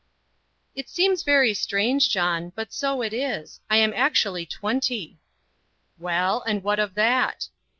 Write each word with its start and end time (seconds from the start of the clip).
"It 0.73 0.89
seems 0.89 1.21
very 1.21 1.53
strange, 1.53 2.09
John, 2.09 2.53
but 2.55 2.73
so 2.73 3.03
it 3.03 3.13
is 3.13 3.59
I 3.69 3.77
am 3.77 3.93
actually 3.93 4.47
twenty." 4.47 5.19
"Well, 5.99 6.41
and 6.41 6.63
what 6.63 6.79
of 6.79 6.95
that?" 6.95 7.49